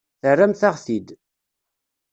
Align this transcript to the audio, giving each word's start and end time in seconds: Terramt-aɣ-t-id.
Terramt-aɣ-t-id. 0.21 1.07